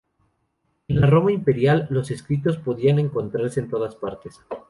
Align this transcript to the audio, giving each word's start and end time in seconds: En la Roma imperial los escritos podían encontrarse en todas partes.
En 0.87 0.99
la 0.99 1.05
Roma 1.05 1.31
imperial 1.31 1.85
los 1.91 2.09
escritos 2.09 2.57
podían 2.57 2.97
encontrarse 2.97 3.59
en 3.59 3.69
todas 3.69 3.93
partes. 3.95 4.41